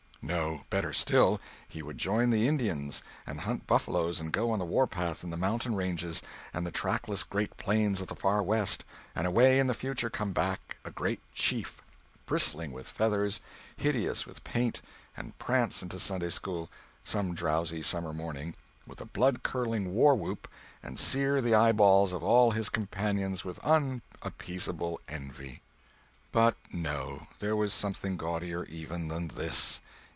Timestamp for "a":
10.85-10.91, 19.01-19.05